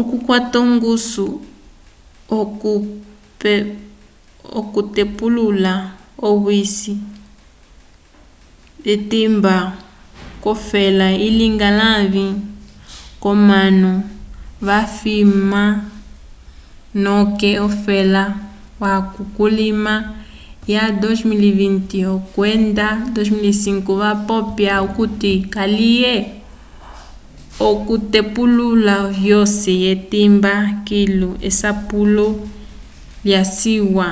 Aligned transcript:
okukwata 0.00 0.56
ongusu 0.66 1.26
k'okutepulula 4.52 5.74
owisi 6.28 6.92
twimba 9.08 9.54
k'ofela 10.42 11.06
ilinga 11.26 11.68
lãvi 11.80 12.26
k'omanu 13.22 13.90
vafwima 14.66 15.62
noke 17.04 17.50
ofela 17.66 18.22
yaco 18.84 19.20
kulima 19.36 19.94
wa 20.76 20.86
2020 20.90 22.18
kwenda 22.34 22.86
2005 23.14 24.00
vapopya 24.00 24.72
okuti 24.86 25.32
kaliye 25.54 26.14
okutepulula 27.68 28.94
owisi 29.06 29.74
twimba 30.10 30.52
kilu 30.86 31.30
esapulo 31.48 32.26
lyaciwa 33.28 34.08